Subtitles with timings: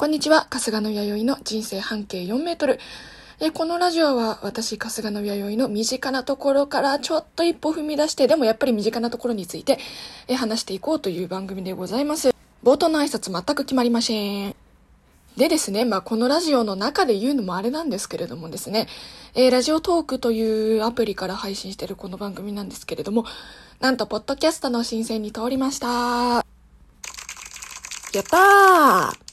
[0.00, 2.80] こんにちは、春日野弥生の人生半径4メートル。
[3.38, 9.78] えこのラジオは私、春日野弥生の身近なところからちょっと一歩踏み出して、でもやっぱり身近なところについて
[10.26, 12.34] え話していこうという番組でございます。
[12.64, 14.56] 冒頭の挨拶全く決まりません。
[15.36, 18.88] でですね、まあ、このラジオの中で言うのもあれなんですけれどもですね、
[19.34, 23.26] えー、ラジオトークというアプリから配信してるこの番組なんですけれども、
[23.80, 25.88] なんと、ポッドキャストの申請に通りました。
[28.14, 29.29] やったー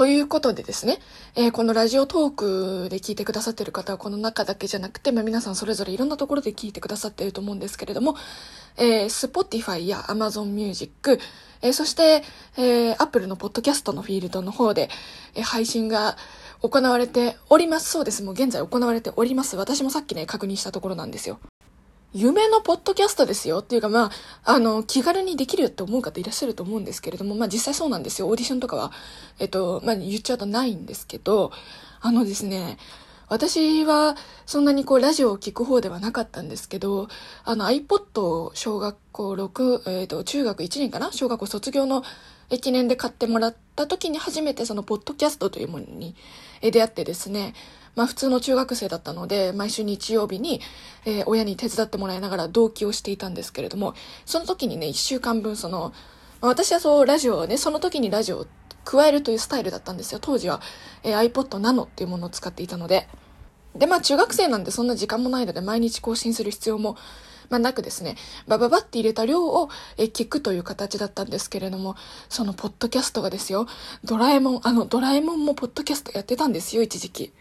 [0.00, 0.96] ということでですね、
[1.36, 2.30] えー、このラジオトー
[2.84, 8.16] クで聞いてくださってる方はこの中だけじゃなくて、まあ、皆さんそれぞれいろんなところで聞いてくださっていると思うんですけれども、
[8.78, 11.18] えー、Spotify や Amazon Music、
[11.60, 12.22] えー、そして、
[12.56, 14.88] えー、Apple のポッドキャストのフィールドの方で、
[15.34, 16.16] えー、配信が
[16.62, 17.90] 行われております。
[17.90, 18.22] そうです。
[18.22, 19.56] もう現在行われております。
[19.56, 21.40] 私もさっきね、確認したところなんですよ。
[22.12, 24.10] 夢のポッドキャストですよっていうかまあ、
[24.44, 28.28] あの、気軽にできるって思う方いらっしゃると思うんですけれども、まあ実際そうなんですよ。
[28.28, 28.90] オーディションとかは、
[29.38, 31.52] えっと、まあ言っちゃうとないんですけど、
[32.00, 32.78] あのですね、
[33.30, 37.06] 私はそんなにこうラジオを聞く方ではなかったんですけど、
[37.44, 41.12] あの iPod を小学校6、えっ、と、中学1年かな？
[41.12, 42.02] 小学校卒業の
[42.60, 46.16] 記念で買ってもらった時に初めてそのポッドキャストというものに
[46.60, 47.54] 出会ってですね、
[47.94, 50.60] まあ普通の中学生だったので、毎週日曜日に、
[51.06, 53.94] えー、親に手伝ってもらいながら同期をしていたんですけれども、
[54.26, 55.92] その時にね、一週間分その、
[56.40, 58.46] 私はそう、ラジオをね、その時にラジオを
[58.84, 60.18] 加えるというスタイルだったんですよ。
[60.20, 60.60] 当時は、
[61.02, 63.08] えー、iPod Nano っていうものを使っていたので。
[63.74, 66.96] で、まあ中学生なんでそんな時間もないので毎日更新する必要も、
[67.50, 71.96] まあ、なくですね、バババって入れた量をえ聞くという形だったんですけれども、
[72.28, 73.66] そのポッドキャストがですよ、
[74.04, 77.32] ドラえもん、あの、ドラえもんもポッドキャストやってたんですよ、一時期。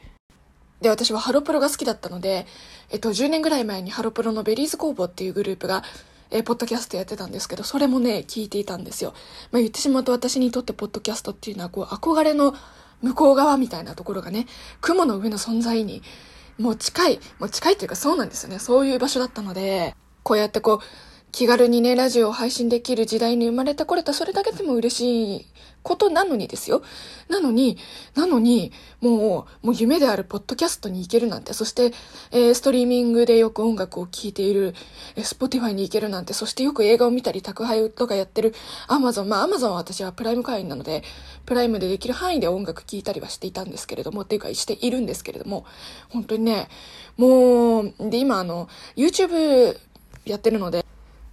[0.81, 2.47] で、私はハロプロが好きだったので、
[2.89, 5.83] えっと、10年ぐらい前にハロプロのベリーズ工房っていうグループが、
[6.31, 9.13] えー、ポッドキャストやってたんですけど、それもね、聞いていたんですよ。
[9.51, 12.53] まあ、言ってしまうと私にとってポッドキャストっていうのは、こう、憧れの
[13.01, 14.45] 向こう側みたいなところがね、
[14.81, 16.01] 雲の上の存在に、
[16.57, 18.59] もう近い、もう近いっていうかそうなんですよね。
[18.59, 20.85] そういう場所だったので、こうやってこう、
[21.39, 25.45] 気軽にね、ラジオを配信できる時代に生まれてこれた、それだけでも嬉しい
[25.83, 26.81] ことなのにですよ。
[27.29, 27.77] なのに、
[28.13, 31.93] なのに、もう、もう夢であるポッドキャストに行けるなんて、そして、
[32.31, 34.75] えー、ストリーミングでよく音楽を聴いている、
[35.15, 38.53] えー、スポティファイに行けるなんて、そしてよく映画を見たり、宅配とかやってる
[38.89, 41.05] アマゾン、まあアマゾンは私はプライム会員なので、
[41.45, 45.65] プライムでできる範囲で音楽聴いたりはしていたんですけれども、っていうかしているんですけれども、
[46.09, 46.67] 本当にね、
[47.15, 48.67] もう、で、今あの、
[48.97, 49.77] YouTube
[50.25, 50.85] やってるので、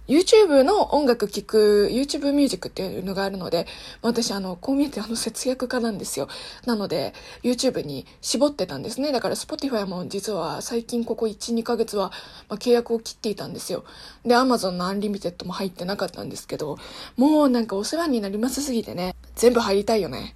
[0.07, 3.67] YouTube の音楽聴く YouTube ミュージックっていうのがあるので、
[4.01, 6.29] 私あの、こう見えてあの節約家なんですよ。
[6.65, 7.13] なので、
[7.43, 9.11] YouTube に絞ってたんですね。
[9.11, 12.11] だから Spotify も実は最近ここ1、2ヶ月は、
[12.47, 13.83] まあ、契約を切っていたんですよ。
[14.23, 16.77] で、Amazon のアンリミテッドも入ってなかったんですけど、
[17.17, 20.35] もうなんかお世話になりますすぎてね、全部入りたいよね。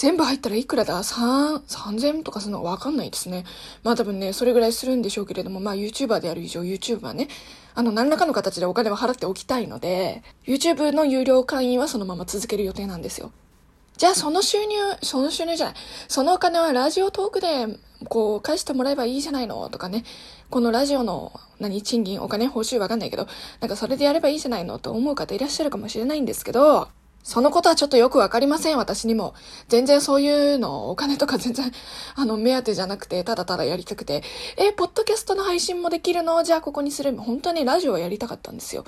[0.00, 3.44] 全部入ったらいくらだ ?3、3000とかするのわかんないですね。
[3.82, 7.28] まあ多分ね、それぐらいするんでしょうけれども、まあ YouTuber である以上 YouTuber はね、
[7.74, 13.30] あの、何らかの形でお金は払っておきたいので、YouTube の有料会員はそのまま続ける予定なんですよ。
[13.98, 15.74] じゃあその収入、その収入じゃない。
[16.08, 17.66] そのお金はラジオトークで、
[18.08, 19.68] こう、返してもらえばいいじゃないの？
[19.68, 20.04] とかね。
[20.48, 23.26] このラジオの、何、賃金、お金、報酬わかんないけど、
[23.60, 24.78] なんかそれでやればいいじゃないの？
[24.78, 26.88] と思う方いらっしゃるかもしれないんですけど、
[27.22, 29.34] そのことはちょっとよくわかりません、私にも。
[29.68, 31.70] 全然そういうの、お金とか全然、
[32.16, 34.22] あの、目当てじゃなくて、ただただやりたくて、
[34.56, 36.42] え、ポッドキャストの配信もできるの？
[36.42, 38.84] じゃあここにすれば、本当にラジオをやりたかったんですよ。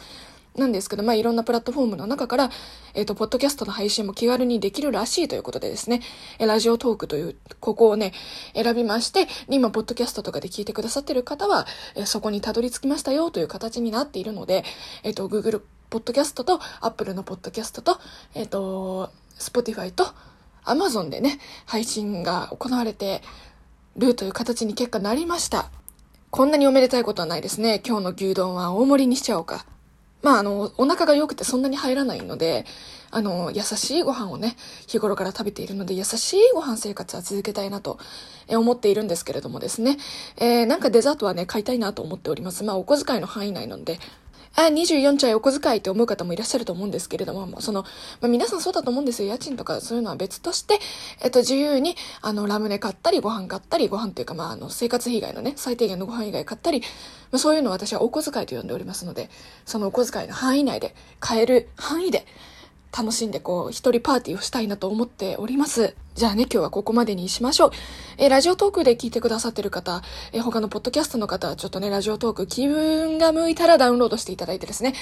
[0.56, 2.50] なんですけど、まあ、いろんなプラットフォームの中から、
[2.94, 6.02] えっ、ー、と、ポッドキャストの配信も気軽にできるらしいということでですね、
[6.38, 8.12] えラジオトークという、ここをね、
[8.54, 14.64] 選びまして、今、ポッドキャストとかで聞いてくださってる方は、えそこにたどり着きましたよという形になっているので、
[15.04, 17.98] えっ、ー、と、Google ポッドキャストと、Apple のポッドキャストと、
[18.34, 20.06] えっ、ー、と、Spotify と、
[20.64, 23.20] Amazon でね、配信が行われて
[23.98, 25.70] るという形に結果なりました。
[26.30, 27.82] こんなにおめでたいことはないですね。
[27.86, 29.66] 今日の牛丼は大盛りにしちゃおうか。
[30.22, 32.64] まあ、あの、お腹が良くてそんなに入らないので、
[33.10, 37.98] あの、優しいご飯をね、日頃から食べているので、優しいご飯生活は続けたいなと
[38.48, 39.98] 思っているんですけれどもですね、
[40.38, 42.64] えー、なんかデザートはね、買いたいなと思っております。
[42.64, 43.98] まあ、お小遣いの範囲内なので、
[44.54, 47.82] あ、24ちゃいお小遣いって思う方もいらっしゃると思うんですけれども、その、
[48.20, 49.28] まあ、皆さんそうだと思うんですよ。
[49.28, 50.78] 家賃とかそういうのは別として、
[51.22, 56.80] えっと、自由に、あの、ラムネ買ったり、ご飯買ったり、ご飯というか、まあ、あの、生活費以外のね、最低限のご飯以外買ったり、
[57.30, 59.30] まあ、そういうのを私はお小遣いと呼んでおりますので、
[59.64, 62.26] そのお小遣いの範囲内で、買える範囲で、
[62.96, 65.96] 楽しんでこう、一人パーティーをしたいなと思っております。
[66.14, 67.70] じゃあね、今日はここまでにしましょう。
[68.18, 70.02] え、ラジオトークで聞いてくださってる方、
[70.32, 74.94] え、他のポッドキャストの方はちょっとね、ラジオトーク気分が向いたらダウンロードしていただいてですね、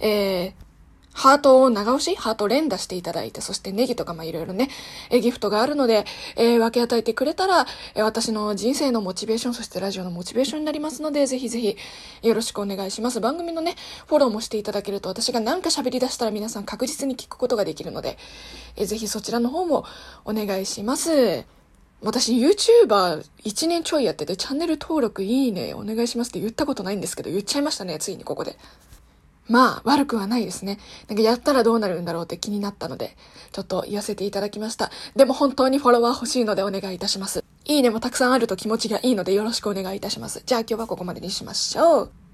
[0.00, 0.69] えー、
[1.12, 4.68] ハートを長押しハート連打していただいて、そしてネギとかまあいろいろね、
[5.10, 6.04] えギフトがあるので、
[6.36, 11.76] えー、分け与えてくれたら、え、私の人生のモチベーション、そしてラジオのモチベーションになりますので、ぜひぜひ
[12.22, 13.20] よろしくお願いします。
[13.20, 13.74] 番組のね、
[14.06, 18.16] フォローもしていただけると、私が何か喋り出したら皆さん確実に聞くことができるので、
[18.76, 19.84] え、ぜひそちらの方も
[20.24, 21.44] お願いします。
[22.02, 28.56] 私 YouTuber1 年ちょいやっててチャンネル登録いいねお願いしますって言ったことないんですけど言っちゃいましたね、ついにここで。
[29.50, 30.78] まあ、悪くはないですね。
[31.08, 33.16] なんかやったらどうなるんだろうって気になったので、
[33.50, 34.90] ちょっと言わせていただきました。
[35.16, 37.44] でも本当にフォロワー欲しいのでお願いいたします。
[37.64, 40.42] いいねもたくさんあると気持ちがいいのでよろしくお願いいたします。
[40.46, 42.29] じゃあ今日はここまでにしましょう。